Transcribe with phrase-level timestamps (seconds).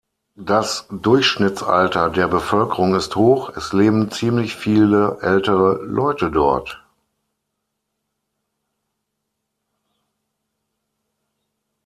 [0.37, 6.83] Das Durchschnittsalter der Bevölkerung ist hoch, es leben ziemlich viele ältere Leute dort.